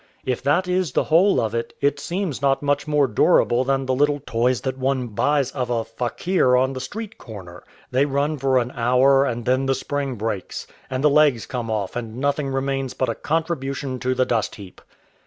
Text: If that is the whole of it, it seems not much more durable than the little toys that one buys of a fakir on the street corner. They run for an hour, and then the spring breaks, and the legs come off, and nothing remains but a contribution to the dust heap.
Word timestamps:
If 0.25 0.41
that 0.41 0.67
is 0.67 0.93
the 0.93 1.03
whole 1.03 1.39
of 1.39 1.53
it, 1.53 1.73
it 1.79 1.99
seems 1.99 2.41
not 2.41 2.63
much 2.63 2.87
more 2.87 3.05
durable 3.05 3.63
than 3.63 3.85
the 3.85 3.93
little 3.93 4.19
toys 4.25 4.61
that 4.61 4.75
one 4.75 5.09
buys 5.09 5.51
of 5.51 5.69
a 5.69 5.85
fakir 5.85 6.57
on 6.57 6.73
the 6.73 6.81
street 6.81 7.19
corner. 7.19 7.63
They 7.91 8.07
run 8.07 8.39
for 8.39 8.57
an 8.57 8.71
hour, 8.71 9.25
and 9.25 9.45
then 9.45 9.67
the 9.67 9.75
spring 9.75 10.15
breaks, 10.15 10.65
and 10.89 11.03
the 11.03 11.09
legs 11.11 11.45
come 11.45 11.69
off, 11.69 11.95
and 11.95 12.17
nothing 12.17 12.47
remains 12.49 12.95
but 12.95 13.09
a 13.09 13.13
contribution 13.13 13.99
to 13.99 14.15
the 14.15 14.25
dust 14.25 14.55
heap. 14.55 14.81